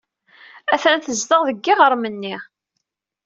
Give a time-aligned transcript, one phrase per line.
[0.73, 2.35] Attan tezdeɣ deg yiɣrem-nni.